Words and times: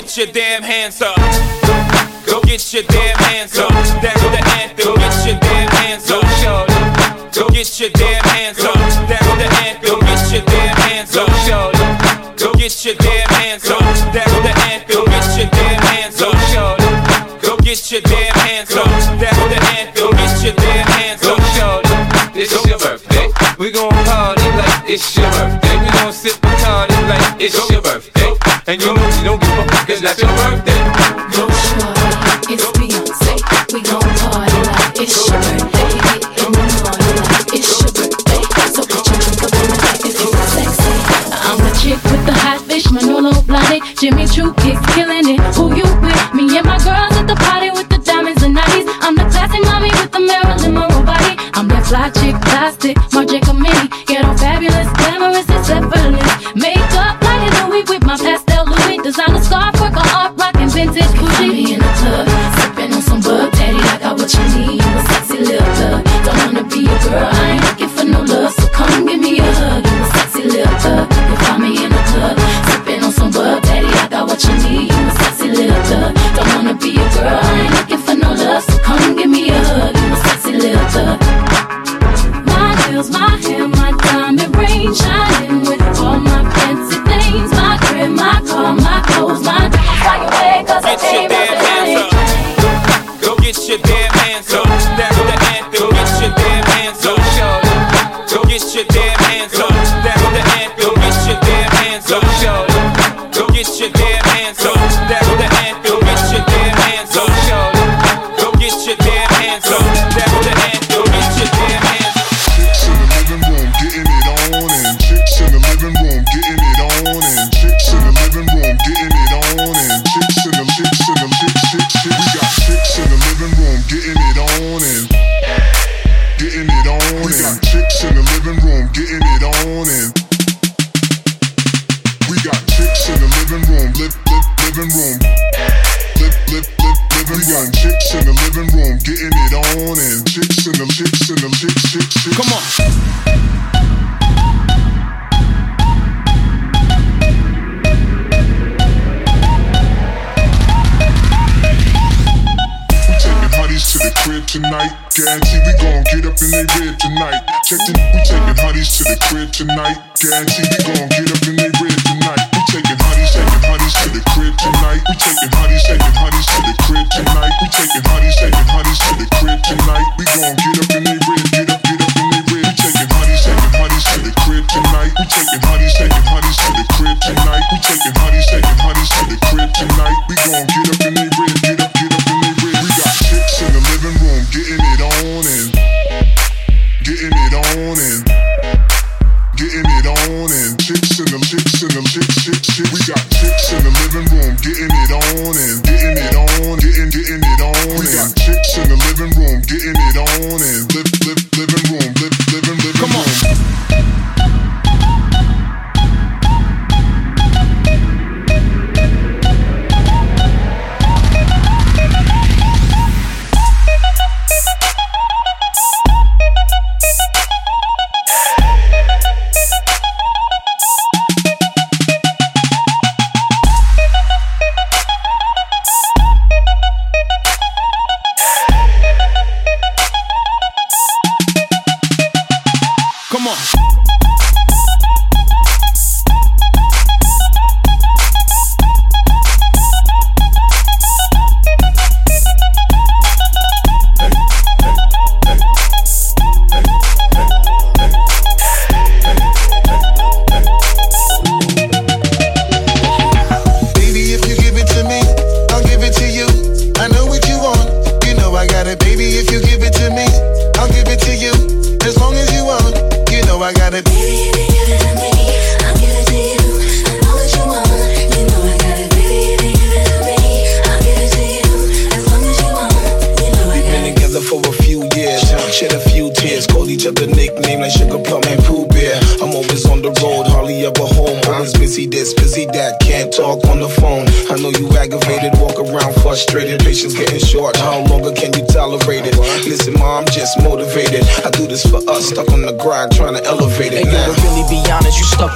get 0.00 0.16
your 0.16 0.26
damn 0.28 0.62
hands 0.62 1.02
up. 1.02 1.16
Go 2.24 2.40
get 2.42 2.72
your 2.72 2.82
damn 2.84 3.16
hands 3.18 3.58
up. 3.58 3.68
That's 3.68 4.22
the 4.22 4.40
anthem. 4.56 4.86
Go, 4.86 4.96
Get 4.96 5.26
your 5.26 5.38
damn 5.40 5.68
hands 5.76 6.10
up. 6.10 6.22
Go 7.34 7.48
get 7.50 7.80
your 7.80 7.90
damn 7.90 8.24
hands 8.24 8.64
up. 8.64 8.74
That's 9.08 9.26
the 9.36 9.48
anthem. 9.60 9.90
Go, 9.90 10.00
Get 10.00 10.32
your 10.32 10.42
damn 10.46 10.76
hands 10.76 11.16
up. 11.16 11.28
Go 12.38 12.52
get 12.54 12.84
your 12.84 12.94
damn 12.94 13.28
hands 13.28 13.68
up. 13.68 13.80
That's 14.12 14.32
the 14.32 14.52
anthem. 14.72 14.96
Go, 14.96 15.04
Get 15.04 15.36
your 15.36 15.50
damn 15.50 15.82
hands 15.84 16.22
up. 16.22 16.32
Go 17.42 17.56
get 17.58 17.92
your 17.92 18.00
damn 18.00 18.34
hands 18.40 18.72
up. 18.72 18.86
That's 19.20 19.36
the 19.36 19.58
anthem. 19.76 20.00
Go, 20.00 20.12
Get 20.12 20.42
your 20.44 20.54
damn 20.54 20.86
hands 20.96 21.26
up. 21.26 21.40
It's 22.34 22.52
your 22.64 22.78
birthday. 22.78 23.28
We 23.58 23.70
gon' 23.70 23.90
party 23.90 24.48
like 24.56 24.88
it's 24.88 25.14
your 25.14 25.28
birthday. 25.30 25.76
We 25.78 25.90
gon' 25.92 26.12
sip 26.12 26.40
the 26.40 26.48
party 26.64 26.94
like 27.04 27.42
it's 27.42 27.70
your 27.70 27.82
birthday. 27.82 28.39
And 28.70 28.80
your 28.80 28.94
don't 28.94 29.42
give 29.42 29.58
a 29.58 29.66
fuck 29.66 29.88
cause 29.88 30.00
that's 30.00 30.22
your 30.22 30.30
birthday. 30.30 30.78
Go 31.34 31.50
shorty, 31.50 32.54
it's 32.54 32.70
Beyonce. 32.78 33.34
We 33.74 33.82
gon' 33.82 33.98
party 34.22 34.62
like 34.62 34.94
it's 34.94 35.26
your 35.26 35.42
birthday. 35.42 35.90
Get 36.06 36.22
in 36.38 36.52
the 36.54 36.62
party 36.78 37.10
like 37.18 37.50
it's 37.50 37.66
your 37.66 37.90
birthday. 37.90 38.42
So 38.70 38.86
put 38.86 39.02
your 39.10 39.18
drink 39.26 39.42
up 39.42 39.50
on 39.58 39.66
the 39.66 39.74
back 39.74 39.98
and 40.06 40.14
feel 40.14 40.34
sexy. 40.54 40.94
I'm 41.50 41.58
the 41.58 41.72
chick 41.82 41.98
with 42.14 42.22
the 42.30 42.32
hot 42.46 42.62
fish, 42.62 42.86
Manolo 42.94 43.32
Blahnik, 43.42 43.82
Jimmy 43.98 44.28
Choo 44.30 44.54
kicks 44.62 44.86
killing 44.94 45.26
it. 45.26 45.42
Who 45.58 45.74
you 45.74 45.90
with? 45.98 46.22
Me 46.30 46.46
and 46.54 46.62
my 46.62 46.78
girls 46.78 47.10
at 47.18 47.26
the 47.26 47.34
party 47.42 47.74
with 47.74 47.90
the 47.90 47.98
diamonds 47.98 48.44
and 48.44 48.54
90s. 48.54 48.86
I'm 49.02 49.16
the 49.18 49.26
classy 49.34 49.58
mommy 49.66 49.90
with 49.98 50.14
the 50.14 50.22
Marilyn 50.22 50.74
Monroe 50.78 51.02
body. 51.02 51.34
I'm 51.58 51.66
that 51.74 51.90
fly 51.90 52.06
chick, 52.22 52.38
plastic, 52.46 52.94
Marja 53.10 53.42
Kamini. 53.42 53.90
Get 54.06 54.24
on 54.24 54.38
fabulous. 54.38 54.99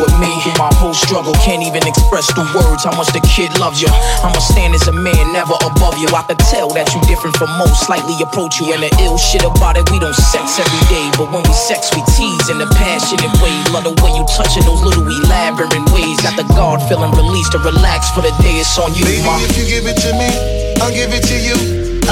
With 0.04 0.12
me. 0.20 0.28
My 0.60 0.68
whole 0.76 0.92
struggle 0.92 1.32
can't 1.40 1.64
even 1.64 1.80
express 1.88 2.28
the 2.36 2.44
words 2.52 2.84
how 2.84 2.92
much 2.92 3.08
the 3.16 3.24
kid 3.24 3.48
loves 3.56 3.80
you. 3.80 3.88
I'ma 4.20 4.38
stand 4.38 4.76
as 4.76 4.84
a 4.86 4.92
man, 4.92 5.32
never 5.32 5.56
above 5.64 5.96
you. 5.96 6.08
I 6.12 6.22
can 6.28 6.36
tell 6.52 6.68
that 6.76 6.92
you 6.92 7.00
different 7.08 7.36
from 7.40 7.48
most, 7.56 7.88
slightly 7.88 8.12
approach 8.20 8.60
you. 8.60 8.68
And 8.76 8.84
the 8.84 8.92
ill 9.00 9.16
shit 9.16 9.42
about 9.42 9.80
it, 9.80 9.88
we 9.88 9.98
don't 9.98 10.14
sex 10.14 10.60
every 10.60 10.84
day. 10.92 11.08
But 11.16 11.32
when 11.32 11.40
we 11.42 11.54
sex, 11.56 11.88
we 11.96 12.04
tease 12.12 12.52
in 12.52 12.60
a 12.60 12.68
passionate 12.76 13.32
way. 13.40 13.54
Love 13.72 13.88
the 13.88 13.96
way 14.04 14.12
you 14.12 14.24
touching 14.36 14.64
those 14.68 14.84
little 14.84 15.08
elaborate 15.08 15.72
ways. 15.96 16.20
Got 16.20 16.36
the 16.36 16.46
guard 16.52 16.84
feeling 16.84 17.12
released 17.16 17.56
to 17.56 17.60
relax 17.64 18.12
for 18.12 18.20
the 18.20 18.34
day. 18.44 18.60
It's 18.60 18.76
on 18.76 18.92
you, 18.92 19.04
Baby, 19.08 19.24
ma. 19.24 19.40
if 19.40 19.56
you 19.56 19.64
give 19.64 19.88
it 19.88 19.96
to 20.04 20.10
me, 20.20 20.28
I'll 20.84 20.92
give 20.92 21.10
it 21.16 21.24
to 21.32 21.36
you. 21.40 21.56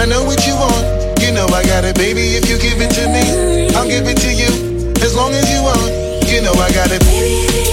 I 0.00 0.08
know 0.08 0.24
what 0.24 0.40
you 0.48 0.56
want. 0.56 1.20
You 1.20 1.30
know 1.30 1.46
I 1.52 1.62
got 1.62 1.84
it, 1.84 1.94
baby. 1.94 2.34
If 2.40 2.48
you 2.48 2.56
give 2.58 2.80
it 2.80 2.90
to 2.98 3.04
me, 3.12 3.68
I'll 3.76 3.86
give 3.86 4.08
it 4.08 4.16
to 4.24 4.30
you. 4.32 4.50
As 5.04 5.14
long 5.14 5.30
as 5.36 5.46
you 5.52 5.60
want, 5.62 5.86
you 6.26 6.40
know 6.42 6.52
I 6.56 6.72
got 6.72 6.90
it. 6.90 6.98
Baby, 7.04 7.71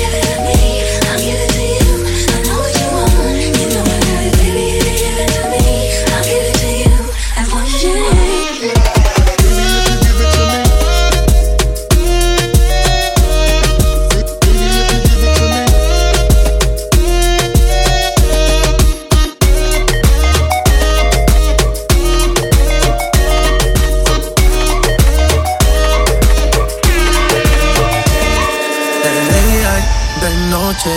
noche 30.50 30.90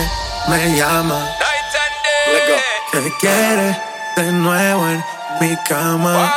me 0.48 0.76
llama. 0.76 1.28
Que 2.90 3.12
quiere 3.20 3.76
de 4.16 4.32
nuevo 4.32 4.88
en 4.88 5.04
mi 5.40 5.56
cama. 5.68 6.34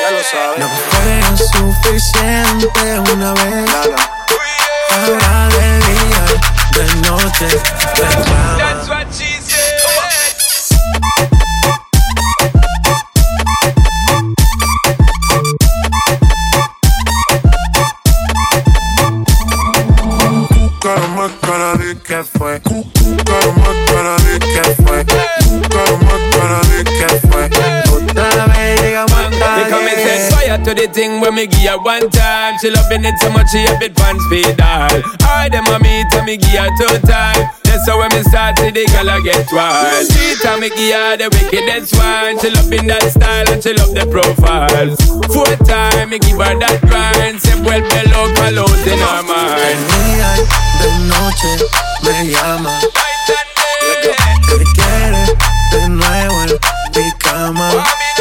Ya 0.00 0.10
lo 0.10 0.22
sabes. 0.22 0.58
No 0.58 0.68
fue 0.68 1.14
suficiente 1.36 3.00
una 3.12 3.32
vez. 3.34 3.70
Ahora 4.90 5.48
de 5.48 5.78
día 5.78 6.24
de 6.76 6.84
noche 7.08 7.48
me 8.58 8.71
que 22.12 22.24
fue. 22.24 22.60
Más 22.60 23.21
to 30.74 30.86
the 30.86 30.92
thing 30.92 31.20
when 31.20 31.34
me 31.34 31.46
give 31.46 31.68
her 31.68 31.78
one 31.78 32.08
time. 32.10 32.58
She 32.58 32.70
loving 32.70 33.04
it 33.04 33.18
so 33.20 33.30
much 33.30 33.50
she 33.50 33.64
a 33.64 33.76
bit 33.78 33.94
pants 33.96 34.24
feed 34.30 34.60
all. 34.60 35.02
I 35.24 35.48
them 35.50 35.66
a 35.68 35.78
meet 35.80 36.08
and 36.14 36.26
me 36.26 36.36
give 36.36 36.56
her 36.56 36.70
two 36.78 36.98
time. 37.06 37.50
That's 37.64 37.88
how 37.88 37.98
when 37.98 38.10
me 38.12 38.22
start 38.22 38.56
to 38.56 38.70
the 38.70 38.84
girl 38.92 39.10
I 39.10 39.20
get 39.20 39.48
wild. 39.52 40.06
Three 40.08 40.36
time 40.40 40.60
me 40.60 40.70
give 40.70 40.94
her 40.96 41.16
the 41.16 41.28
wickedest 41.28 41.96
one. 41.96 42.38
She 42.40 42.48
loving 42.50 42.86
that 42.88 43.04
style 43.12 43.48
and 43.52 43.60
she 43.62 43.72
love 43.72 43.92
the 43.92 44.06
profiles. 44.08 44.96
Four 45.32 45.50
time 45.66 46.10
me 46.10 46.18
give 46.18 46.40
her 46.40 46.54
that 46.56 46.78
grind. 46.88 47.40
Say 47.42 47.56
well 47.60 47.82
below 47.82 48.32
colors 48.36 48.84
in 48.86 49.00
her 49.00 49.22
mind. 49.24 49.80
de 50.80 50.88
noche 51.10 51.52
me 52.06 52.32
llama. 52.32 52.72
Night 52.80 53.28
and 53.28 53.50
day. 53.60 54.14
Que 54.46 54.64
quiere 54.76 55.24
de 55.72 55.88
nuevo 55.88 56.38
en 56.44 56.52
mi 56.96 57.10
cama. 57.18 58.11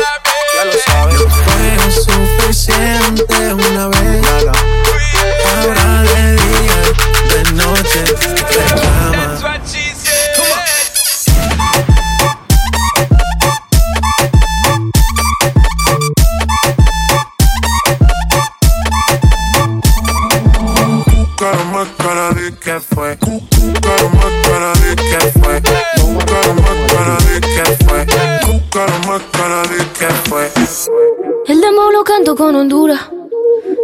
El 31.47 31.59
demo 31.59 31.91
lo 31.91 32.03
canto 32.03 32.35
con 32.35 32.55
Honduras. 32.55 33.01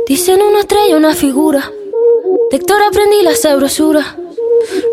Dicen 0.07 0.41
una 0.41 0.59
estrella, 0.59 0.95
una 0.95 1.15
figura. 1.15 1.71
De 2.51 2.57
aprendí 2.87 3.23
la 3.23 3.35
sabrosura. 3.35 4.15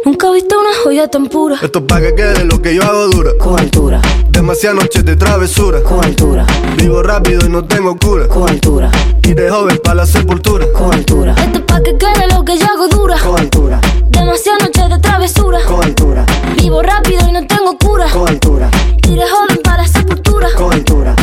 Nunca 0.04 0.28
he 0.28 0.32
visto 0.34 0.58
una 0.60 0.70
joya 0.82 1.08
tan 1.08 1.26
pura. 1.28 1.56
Esto 1.62 1.78
es 1.78 1.84
pa' 1.86 2.00
que 2.00 2.14
quede 2.14 2.44
lo 2.44 2.60
que 2.60 2.74
yo 2.74 2.82
hago 2.82 3.08
dura. 3.08 3.30
Con 3.38 3.58
altura, 3.58 4.00
Demasiadas 4.30 4.82
noches 4.82 5.04
de 5.04 5.16
travesura. 5.16 5.82
con 5.82 6.04
altura, 6.04 6.44
Vivo 6.76 7.02
rápido 7.02 7.46
y 7.46 7.48
no 7.48 7.64
tengo 7.64 7.96
cura. 7.96 8.28
con 8.28 8.48
altura, 8.48 8.90
Y 9.22 9.32
de 9.32 9.48
joven 9.50 9.80
para 9.82 9.96
la 9.96 10.06
sepultura. 10.06 10.66
con 10.72 10.92
altura, 10.92 11.34
Esto 11.38 11.58
es 11.58 11.64
pa' 11.64 11.80
que 11.82 11.96
quede 11.96 12.28
lo 12.34 12.44
que 12.44 12.58
yo 12.58 12.66
hago 12.66 12.88
dura. 12.88 13.16
con 13.18 13.38
altura, 13.40 13.80
Demasiadas 14.10 14.62
noches 14.64 14.90
de 14.90 14.98
travesura. 14.98 15.58
con 15.66 15.82
altura, 15.82 16.26
Vivo 16.58 16.82
rápido 16.82 17.26
y 17.28 17.32
no 17.32 17.46
tengo 17.46 17.76
cura. 17.78 18.06
con 18.10 18.28
altura, 18.28 18.70
Y 19.08 19.14
de 19.14 19.22
joven 19.28 19.58
para 19.64 19.82
la 19.82 19.88
sepultura. 19.88 20.48
con 20.56 20.72
altura. 20.72 21.16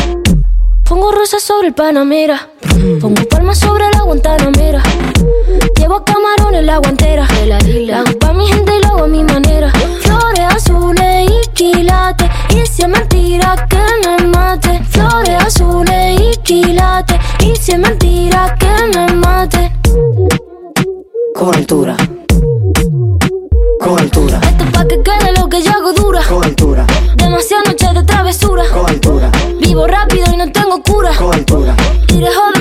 Pongo 0.85 1.11
rosas 1.11 1.41
sobre 1.43 1.67
el 1.67 1.73
Panamera. 1.73 2.49
Pongo 2.99 3.23
palmas 3.29 3.59
sobre 3.59 3.85
la 3.93 4.01
Guantanamera. 4.03 4.81
Llevo 5.81 6.03
camarones 6.05 6.59
en 6.59 6.65
la 6.67 6.77
guantera. 6.77 7.27
La 7.47 7.99
hago 8.01 8.19
pa' 8.19 8.33
mi 8.33 8.45
gente 8.45 8.71
y 8.77 8.81
lo 8.85 8.87
hago 8.93 9.03
a 9.05 9.07
mi 9.07 9.23
manera. 9.23 9.71
Flores 10.01 10.45
azules 10.55 11.27
y 11.27 11.49
quilates. 11.53 12.29
Y 12.49 12.65
si 12.67 12.83
es 12.83 12.87
mentira 12.87 13.55
que 13.67 13.79
me 14.07 14.27
mate. 14.27 14.79
Flores 14.91 15.43
azules 15.43 16.21
y 16.21 16.37
quilates. 16.43 17.17
Y 17.39 17.55
si 17.55 17.71
es 17.71 17.79
mentira 17.79 18.55
que 18.59 18.67
me 18.95 19.07
mate. 19.15 19.71
Con 21.33 21.55
altura, 21.55 21.97
con 23.79 23.97
altura, 24.00 24.39
Esto 24.43 24.63
es 24.63 24.69
pa' 24.71 24.85
que 24.85 25.01
quede 25.01 25.31
lo 25.39 25.50
que 25.50 25.63
yo 25.63 25.71
hago 25.71 25.93
dura. 25.93 26.21
con 26.29 26.43
altura, 26.43 26.85
Demasiadas 27.15 27.67
noches 27.69 27.93
de 27.95 28.03
travesura. 28.03 28.63
con 28.71 28.88
altura, 28.88 29.31
Vivo 29.59 29.88
rápido 29.88 30.25
y 30.31 30.38
no 30.38 30.51
tengo 30.51 30.79
cura. 30.83 31.11
Y 32.09 32.19
de 32.19 32.27
joven 32.27 32.61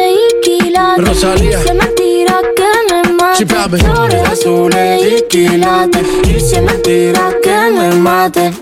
tequila, 0.41 0.95
Rosalía. 0.97 1.57
Dice 1.59 1.73
mentira 1.73 2.41
que 2.55 2.69
me 2.89 3.13
mate. 3.13 3.45
Flores 3.45 4.23
azules 4.27 5.01
y 5.05 5.21
quilates. 5.27 6.05
Dice 6.23 6.61
mentira 6.61 7.31
que 7.41 7.71
me 7.71 7.95
mate. 7.95 8.53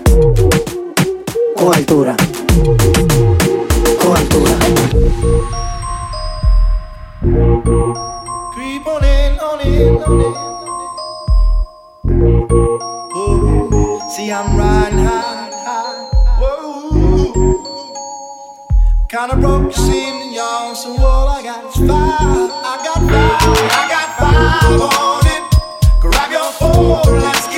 Coaltura. 1.56 2.16
Coaltura. 4.02 4.56
Creep 8.54 8.86
on 8.86 9.04
it, 9.04 9.40
on 9.40 9.60
it, 9.60 10.02
on 10.06 10.20
it. 10.20 10.36
Oh, 13.14 14.00
see, 14.16 14.30
I'm 14.30 14.56
riding 14.56 15.04
high. 15.04 15.39
Kinda 19.10 19.34
broke 19.38 19.74
the 19.74 19.82
this 19.82 19.88
in 19.88 20.32
y'all. 20.32 20.72
So 20.72 20.96
all 21.02 21.26
I 21.26 21.42
got 21.42 21.64
is 21.64 21.74
five. 21.82 21.90
I 21.90 22.78
got 22.86 23.00
five. 23.10 23.42
I 23.74 23.88
got 23.90 24.08
five 24.22 24.80
on 24.86 25.26
it. 25.26 25.42
Grab 25.98 26.30
your 26.30 26.52
four. 26.52 27.18
Let's 27.18 27.49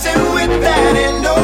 dancing 0.00 0.32
with 0.32 0.62
that 0.62 0.94
endorphin. 0.96 1.37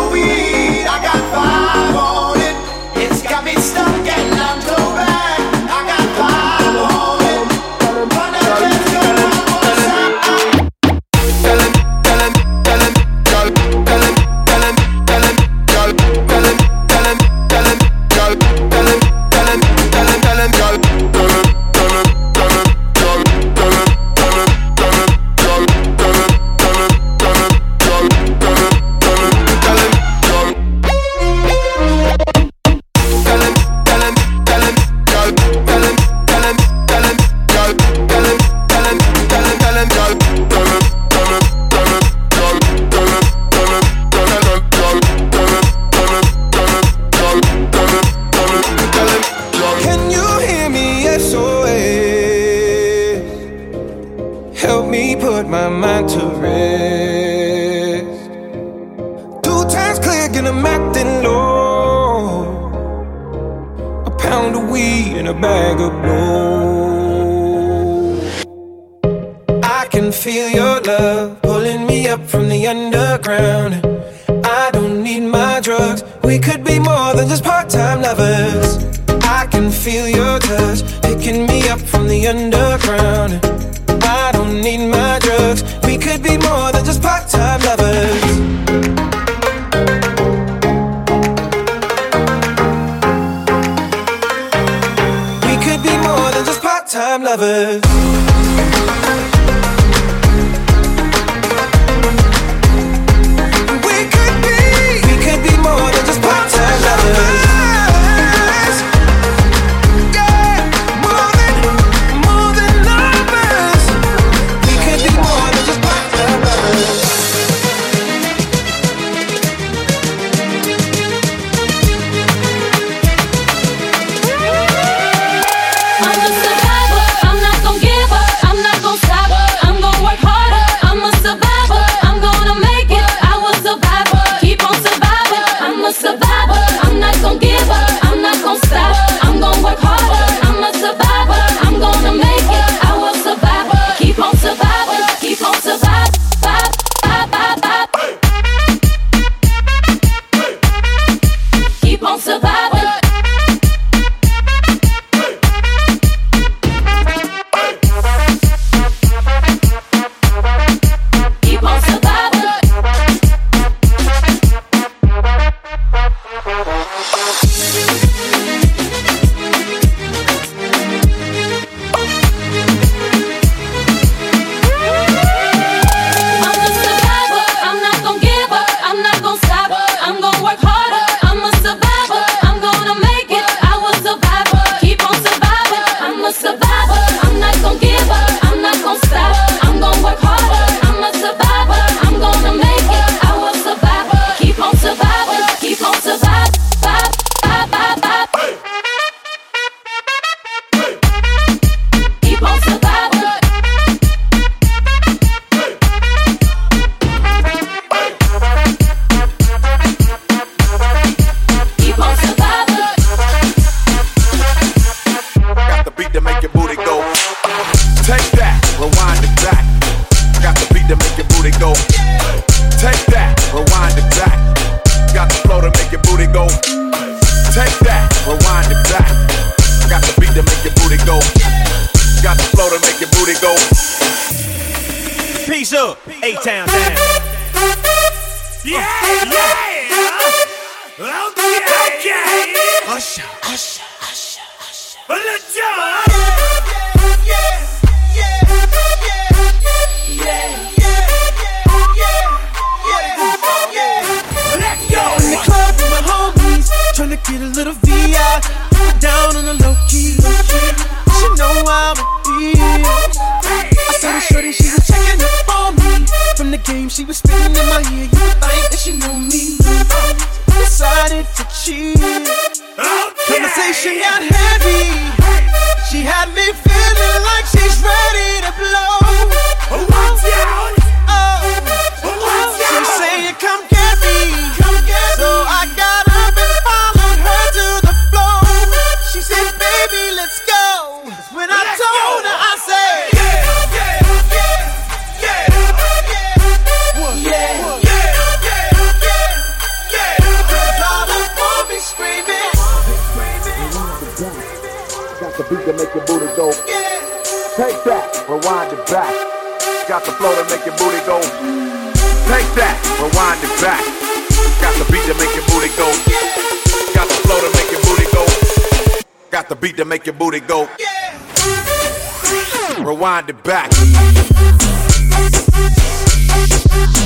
Rewind 323.25 323.39
it 323.39 323.43
back. 323.43 323.71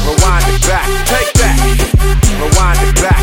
Rewind 0.02 0.46
it 0.50 0.66
back. 0.66 0.88
Take 1.06 1.32
that. 1.38 1.58
Rewind 2.42 2.80
it 2.82 2.94
back. 3.00 3.22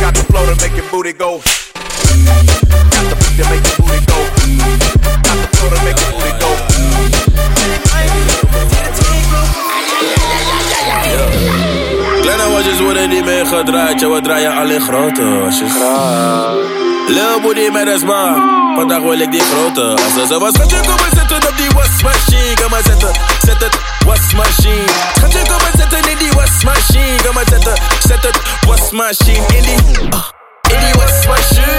Got 0.00 0.14
the 0.14 0.24
flow 0.28 0.44
to 0.44 0.54
make 0.60 0.76
your 0.76 0.84
booty 0.90 1.12
go. 1.14 1.40
Got 1.40 3.04
the 3.08 3.16
beat 3.16 3.36
to 3.40 3.44
make 3.48 3.64
your 3.64 3.76
booty 3.80 4.04
go. 4.04 4.18
Got 5.24 5.36
the 5.40 5.48
flow 5.56 5.68
to 5.72 5.78
make 5.84 5.96
your 5.96 6.12
booty 6.12 6.32
go. 6.40 6.50
Kleine 12.22 12.48
wasjes 12.50 12.80
worden 12.80 13.08
niet 13.08 13.24
meer 13.24 13.46
gedraaid, 13.46 14.00
ja, 14.00 14.08
we 14.08 14.20
draaien 14.20 14.52
alleen 14.52 14.80
grote 14.80 15.38
wasjes. 15.40 15.72
Lil 17.08 17.40
booty 17.40 17.68
met 17.72 17.86
een 17.86 17.98
smaak, 17.98 18.36
vandaag 18.76 19.00
wil 19.00 19.20
ik 19.20 19.30
die 19.30 19.40
grote. 19.42 19.98
Zetten, 22.84 23.12
zet 23.46 23.62
het, 23.62 23.78
wasmachine. 24.06 24.84
Schatje, 25.16 25.42
kom 25.42 25.58
maar 25.62 25.72
zetten 25.76 26.10
in 26.10 26.18
die 26.18 26.32
wasmachine. 26.32 27.22
Kom 27.24 27.34
maar 27.34 27.48
zetten, 27.48 27.74
zet 28.08 28.22
het, 28.22 28.36
wasmachine. 28.66 29.46
In 29.56 29.62
die, 29.62 29.78
ah, 30.10 30.26
in 30.74 30.80
die 30.80 30.94
wasmachine. 31.00 31.78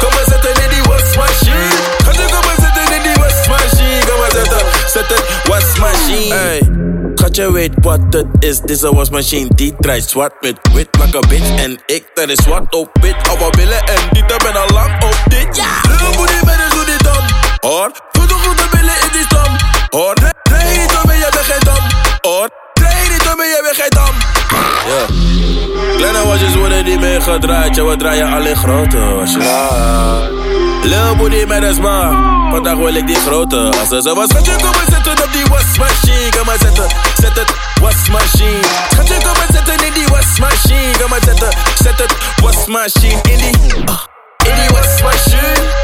Kom 0.00 0.10
maar 0.14 0.24
zetten 0.26 0.64
in 0.64 0.70
die 0.70 0.82
wasmachine. 0.82 1.70
Schatje, 2.02 2.24
kom 2.24 2.44
maar 2.46 2.58
zetten 2.60 2.94
in 2.96 3.02
die 3.02 3.22
wasmachine. 3.22 4.04
Kom 4.08 4.18
maar 4.18 4.30
zetten, 4.30 4.60
zet 4.92 5.08
het, 5.08 5.22
wasmachine. 5.48 6.34
Hey. 6.34 6.80
Schatje 7.14 7.52
weet 7.52 7.72
wat 7.80 8.00
het 8.10 8.26
is, 8.38 8.60
dit 8.60 8.70
is 8.70 8.82
een 8.82 8.94
wasmachine 8.94 9.48
Die 9.54 9.74
draait 9.78 10.10
zwart 10.10 10.32
met 10.40 10.58
wit, 10.72 10.88
like 11.00 11.16
a 11.16 11.20
bitch 11.28 11.64
En 11.64 11.82
ik, 11.86 12.04
dat 12.14 12.28
is 12.28 12.38
zwart 12.42 12.74
op 12.74 12.88
wit 13.00 13.14
Oude 13.28 13.56
billen 13.56 13.80
en 13.80 14.08
die 14.12 14.24
daar 14.24 14.38
ben 14.38 14.56
al 14.56 14.68
lang 14.72 15.02
op 15.02 15.16
dit 15.28 15.56
Lil 16.00 16.16
booty 16.16 16.44
met 16.44 16.54
een 16.54 16.86
dit 16.86 17.04
dam 17.04 17.24
Hoor, 17.60 17.90
voel 18.12 18.26
de 18.26 18.34
grote 18.34 18.68
billen 18.70 18.94
in 19.02 19.12
die 19.12 19.29
Kleine 26.00 26.26
wasjes 26.26 26.54
worden 26.54 26.84
niet 26.84 27.00
meer 27.00 27.22
gedraaid 27.22 27.76
Ja, 27.76 27.84
we 27.84 27.96
draaien 27.96 28.32
alleen 28.32 28.56
grote. 28.56 28.96
Wasjes 28.98 29.44
Lil 30.82 31.16
booty 31.16 31.44
met 31.44 31.62
een 31.62 31.74
smaak 31.74 32.12
Vandaag 32.50 32.76
wil 32.76 32.94
ik 32.94 33.06
die 33.06 33.16
grote. 33.16 33.72
Als 33.80 33.90
er 33.90 34.02
zo 34.02 34.14
was, 34.14 34.28
schatje, 34.28 34.52
kom 34.56 34.70
maar 34.70 34.86
zetten 34.90 35.24
op 35.24 35.32
die 35.32 35.44
wasmachine 35.48 36.28
Kom 36.36 36.46
maar 36.46 36.58
zetten, 36.58 36.88
zet 37.20 37.38
het, 37.38 37.52
wasmachine 37.80 38.60
Schatje, 38.92 39.14
kom 39.14 39.32
maar 39.32 39.46
zetten 39.52 39.86
in 39.86 39.92
die 39.92 40.06
wasmachine 40.08 40.98
Kom 41.00 41.10
maar 41.10 41.22
zetten, 41.24 41.48
zet 41.82 41.98
het, 41.98 42.14
wasmachine 42.42 43.20
In 43.22 43.38
die, 43.38 43.54
ah, 43.84 44.00
in 44.44 44.54
die 44.54 44.70
wasmachine 44.76 45.79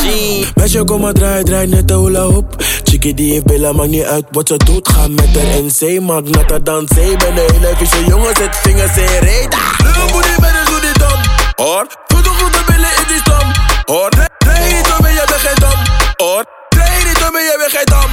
wasmachine 0.00 0.52
Meisje, 0.54 0.84
kom 0.84 1.00
maar 1.00 1.12
draai, 1.12 1.44
draai 1.44 1.66
net 1.66 1.88
de 1.88 1.94
hula 1.94 2.20
hoop. 2.20 2.54
Chickie 2.84 3.14
die 3.14 3.32
heeft 3.32 3.44
billen, 3.44 3.76
maakt 3.76 3.88
niet 3.88 4.04
uit 4.04 4.24
wat 4.30 4.48
ze 4.48 4.56
doet. 4.56 4.88
Ga 4.88 5.08
met 5.08 5.36
haar 5.36 5.70
zee, 5.70 6.00
maak 6.00 6.28
natter 6.28 6.64
dan 6.64 6.88
zee 6.94 7.16
Ben 7.16 7.36
een 7.36 7.52
hele 7.52 7.76
vieze 7.76 8.04
jongen, 8.06 8.36
zet 8.36 8.56
vingers 8.56 8.96
in 8.96 9.06
reet. 9.20 9.56
Lil 9.82 10.06
booty 10.12 10.40
met 10.40 10.50
een 10.50 10.66
zo 10.66 10.80
die 10.80 10.98
dam 10.98 11.20
Hoor, 11.56 11.86
voel 12.06 12.22
de 12.22 12.28
grote 12.28 12.62
billen 12.66 12.90
in 13.00 13.06
die 13.08 13.20
stam 13.20 13.52
Hoor, 13.84 14.10
draai 14.38 14.74
niet 14.74 14.92
om 14.98 15.04
en 15.04 15.14
jij 15.14 15.24
bent 15.26 15.40
geen 15.40 15.58
dam 15.58 15.78
Hoor, 16.16 16.44
draai 16.68 17.04
niet 17.04 17.24
om 17.28 17.36
en 17.36 17.44
jij 17.44 17.56
bent 17.58 17.70
geen 17.70 17.84
dam 17.84 18.10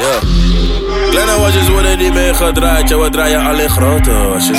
Ja 0.00 0.47
Kleine 1.10 1.38
wasjes 1.38 1.68
worden 1.68 1.98
niet 1.98 2.14
meer 2.14 2.34
gedraaid 2.34 2.88
Ja, 2.88 2.98
we 2.98 3.10
draaien 3.10 3.46
alleen 3.46 3.70
grote. 3.70 4.10
Wasjes 4.12 4.58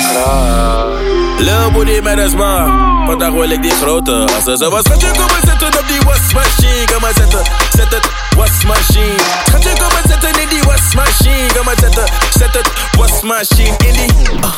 Lil 1.38 1.70
booty 1.72 2.00
met 2.02 2.18
een 2.18 2.30
smaak 2.30 2.68
Vandaag 3.06 3.30
wil 3.30 3.50
ik 3.50 3.62
die 3.62 3.70
grote. 3.82 4.28
Als 4.36 4.46
er 4.46 4.56
zo 4.56 4.70
was, 4.70 4.82
schatje, 4.84 5.10
kom 5.10 5.26
maar 5.26 5.40
zetten 5.44 5.80
op 5.80 5.86
die 5.88 6.00
wasmachine 6.04 6.84
Kom 6.92 7.00
maar 7.00 7.12
zetten, 7.16 7.42
zet 7.76 7.92
het, 7.94 8.06
wasmachine 8.36 9.14
Schatje, 9.48 9.70
kom 9.70 9.88
maar 9.92 10.02
zetten 10.08 10.42
in 10.42 10.48
die 10.48 10.62
wasmachine 10.62 11.46
Kom 11.54 11.64
maar 11.64 11.74
zetten, 11.80 12.04
zet 12.38 12.54
het, 12.54 12.68
wasmachine 12.98 13.76
In 13.86 13.92
die, 13.92 14.10
ah, 14.40 14.54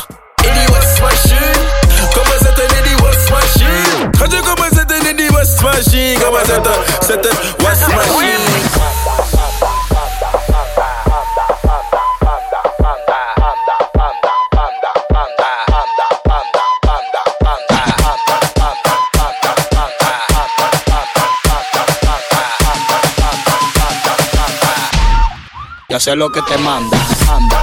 in 0.47 0.53
die 0.53 0.67
wasmachine 0.73 1.51
Kom 2.13 2.23
maar 2.27 2.39
zetten 2.41 2.77
in 2.77 2.83
die 2.83 2.97
wasmachine 3.03 4.09
Schatje, 4.11 4.39
kom 4.39 4.55
maar 4.59 4.69
zetten 4.73 5.09
in 5.09 5.15
die 5.15 5.29
wasmachine 5.31 6.19
Kom 6.19 6.31
maar 6.33 6.45
zetten, 6.45 6.73
zet 7.07 7.25
het, 7.25 7.37
wasmachine 7.57 8.42
Sé 26.03 26.17
lo 26.17 26.29
que 26.29 26.41
te 26.41 26.57
manda. 26.57 26.97
Anda, 27.29 27.33
anda, 27.33 27.62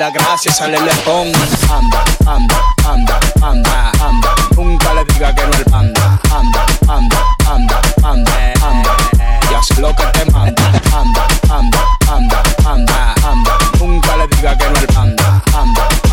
la 0.00 0.10
gracia 0.10 0.50
sale 0.50 0.78
el 0.78 0.88
espón. 0.88 1.30
Anda, 1.70 2.02
anda, 2.26 2.56
anda, 2.88 3.20
anda, 3.42 3.92
anda. 4.00 4.34
Nunca 4.56 4.94
le 4.94 5.04
diga 5.04 5.34
que 5.34 5.42
no 5.42 5.52
el 5.52 5.74
anda. 5.74 6.18
Anda, 6.34 6.66
anda, 6.88 7.18
anda, 7.46 7.80
anda, 8.02 8.52
anda. 8.62 8.96
Y 9.50 9.54
haz 9.54 9.78
lo 9.78 9.94
que 9.94 10.04
te 10.04 10.24
manda. 10.30 10.64
Anda, 11.00 11.26
anda, 11.50 11.84
anda, 12.08 12.42
anda, 12.64 13.14
anda. 13.30 13.58
Nunca 13.78 14.16
le 14.16 14.26
diga 14.28 14.56
que 14.56 14.70
no 14.70 14.78
el 14.78 14.96
anda. 14.96 15.42
Anda. 15.52 16.09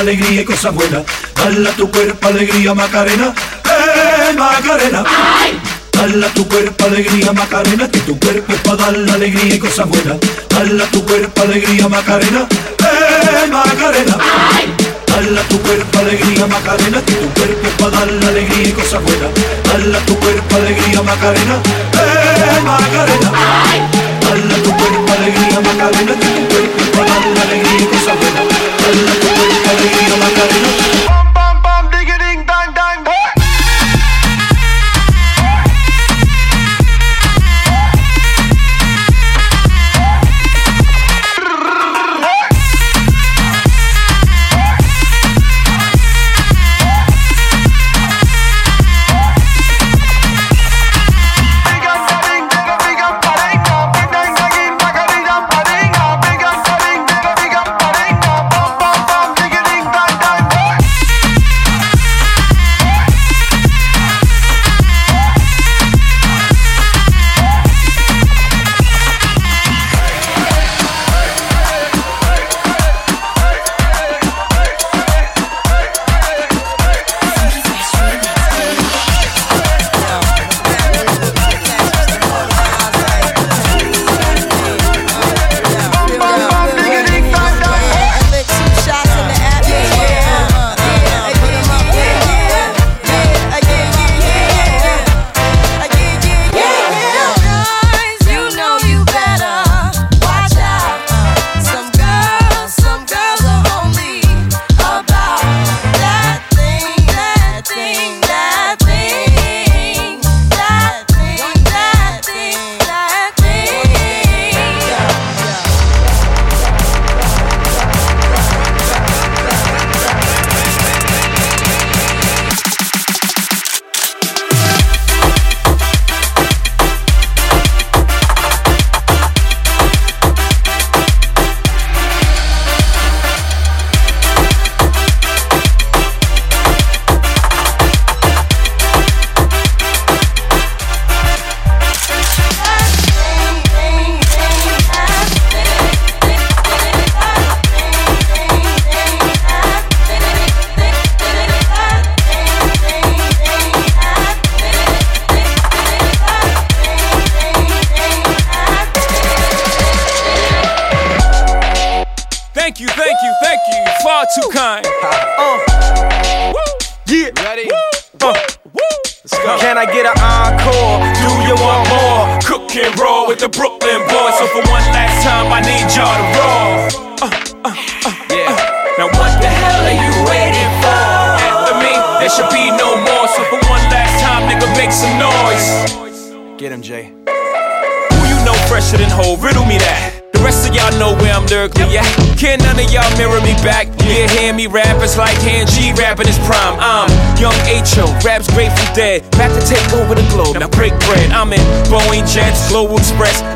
alegría 0.00 0.42
y 0.42 0.44
cosas 0.44 0.74
buenas. 0.74 1.02
Tu 1.76 1.90
cuerpo, 1.90 2.28
alegría, 2.28 2.74
Macarena. 2.74 3.32
¡Eh, 3.64 4.34
Macarena! 4.36 5.04
¡Ay! 5.06 5.60
Tu 6.34 6.48
cuerpo 6.48 6.84
alegría 6.86 7.32
Macarena, 7.32 7.90
que 7.90 8.00
tu 8.00 8.18
cuerpo 8.18 8.52
es 8.52 8.60
para 8.60 8.76
dar 8.76 8.96
la 8.96 9.14
alegría 9.14 9.54
y 9.54 9.58
cosas 9.58 9.86
buenas. 9.86 10.16
Tu 10.90 11.04
cuerpo 11.04 11.42
alegría 11.42 11.88
Macarena, 11.88 12.46
eh 12.78 13.46
Macarena. 13.50 14.16
¡Ay! 14.18 14.74
Tu 15.48 15.60
cuerpo 15.60 15.98
alegría 15.98 16.46
Macarena, 16.46 17.02
que 17.04 17.12
tu 17.12 17.28
cuerpo 17.34 17.66
es 17.66 17.74
para 17.74 17.90
dar 17.90 18.10
la 18.10 18.28
alegría 18.28 18.68
y 18.68 18.72
cosas 18.72 19.02
buenas. 19.02 19.30
Dala 19.64 19.98
tu 20.06 20.18
cuerpo 20.18 20.56
alegría 20.56 21.02
Macarena, 21.02 21.56
eh 21.92 22.60
Macarena. 22.64 23.32
¡Ay! 23.34 23.80
Dala 24.22 24.56
tu 24.62 24.70
cuerpo 24.70 25.12
alegría 25.12 25.60
Macarena, 25.60 26.12
que 26.18 26.29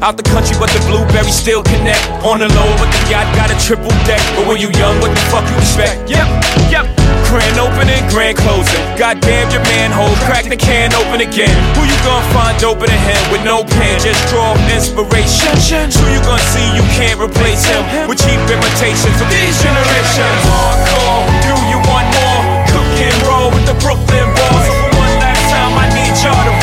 Out 0.04 0.20
the 0.20 0.28
country, 0.36 0.52
but 0.60 0.68
the 0.68 0.84
blueberries 0.84 1.32
still 1.32 1.64
connect. 1.64 2.04
On 2.28 2.36
the 2.36 2.44
low, 2.52 2.70
but 2.76 2.92
the 2.92 3.00
yacht 3.08 3.24
got 3.32 3.48
a 3.48 3.56
triple 3.56 3.88
deck. 4.04 4.20
But 4.36 4.44
when 4.44 4.60
you 4.60 4.68
young, 4.76 5.00
what 5.00 5.08
the 5.08 5.24
fuck 5.32 5.48
you 5.48 5.56
expect? 5.56 5.96
Yep, 6.12 6.28
yep. 6.68 6.84
Grand 7.32 7.56
opening, 7.56 8.04
grand 8.12 8.36
closing. 8.36 8.84
Goddamn 9.00 9.48
your 9.48 9.64
manhole, 9.64 10.12
crack 10.28 10.44
the 10.44 10.60
can 10.60 10.92
open 10.92 11.24
again. 11.24 11.56
Who 11.72 11.88
you 11.88 11.96
gonna 12.04 12.20
find 12.36 12.52
open 12.68 12.92
a 12.92 13.00
hand 13.00 13.24
with 13.32 13.48
no 13.48 13.64
pen? 13.64 13.96
Just 13.96 14.20
draw 14.28 14.52
inspiration. 14.68 15.56
Who 15.96 16.04
you 16.12 16.20
gonna 16.20 16.52
see 16.52 16.68
you 16.76 16.84
can't 17.00 17.16
replace 17.16 17.64
him 17.64 17.80
with 18.04 18.20
cheap 18.20 18.36
imitations 18.44 19.16
of 19.16 19.28
these 19.32 19.56
generations? 19.64 20.40
Hardcore, 20.52 21.24
do 21.48 21.56
you 21.72 21.80
want 21.88 22.12
more? 22.12 22.44
Cook 22.76 22.92
and 23.00 23.16
roll 23.24 23.48
with 23.56 23.64
the 23.64 23.76
Brooklyn 23.80 24.28
Boys. 24.36 24.68
For 24.68 25.00
one 25.00 25.16
last 25.16 25.48
time, 25.48 25.72
I 25.80 25.88
need 25.96 26.12
y'all 26.20 26.44
to 26.44 26.53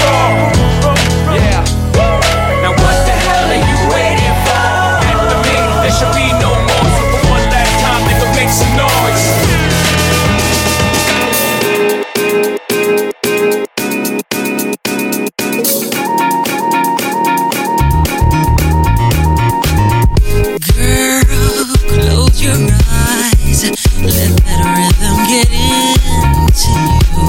get 25.32 25.48
into 25.50 27.16
you. 27.16 27.21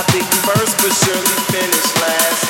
I 0.00 0.02
think 0.04 0.24
first, 0.46 0.78
but 0.78 0.94
surely 0.94 1.36
finish 1.52 1.94
last. 2.00 2.49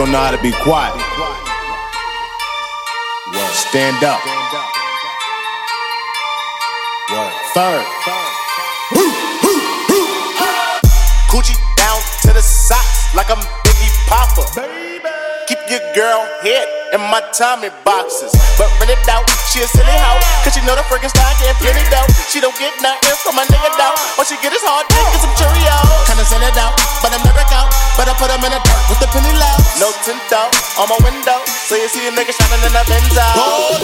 don't 0.00 0.12
know 0.12 0.18
how 0.18 0.30
to 0.30 0.40
be 0.40 0.50
quiet. 0.52 0.96
Stand 3.52 4.02
up. 4.02 4.20
Third. 7.52 8.19
Tommy 17.36 17.68
boxes. 17.84 18.32
But 18.56 18.72
rent 18.80 18.96
it 18.96 19.04
out, 19.12 19.28
she 19.52 19.60
a 19.60 19.68
silly 19.68 19.92
hoe. 19.92 20.18
Cause 20.42 20.56
she 20.56 20.64
know 20.64 20.72
the 20.72 20.84
freaking 20.88 21.12
style 21.12 21.36
getting 21.36 21.60
plenty 21.60 21.84
dough. 21.92 22.08
She 22.32 22.40
don't 22.40 22.56
get 22.56 22.72
nothing 22.80 23.12
from 23.20 23.36
my 23.36 23.44
nigga 23.52 23.70
though. 23.76 23.94
All 24.16 24.24
she 24.24 24.40
get 24.40 24.56
is 24.56 24.64
hard 24.64 24.88
dick 24.88 25.04
and 25.12 25.20
some 25.20 25.36
Cheerios. 25.36 26.08
Kinda 26.08 26.24
send 26.24 26.42
it 26.42 26.56
out, 26.56 26.72
but 27.04 27.12
I'm 27.12 27.20
never 27.20 27.44
out. 27.52 27.68
But 28.00 28.08
I 28.08 28.16
put 28.16 28.30
put 28.30 28.38
'em 28.38 28.44
in 28.44 28.52
the 28.52 28.60
dirt 28.62 28.88
with 28.88 29.00
the 29.00 29.08
penny 29.08 29.32
low. 29.32 29.56
No 29.82 29.90
tint 30.04 30.32
out 30.32 30.54
on 30.78 30.88
my 30.88 30.96
window. 31.02 31.42
So 31.46 31.74
you 31.74 31.88
see 31.88 32.06
a 32.06 32.12
nigga 32.12 32.32
shining 32.32 32.64
in 32.66 32.72
the 32.72 32.84
Benz 32.86 33.18
out. 33.18 33.80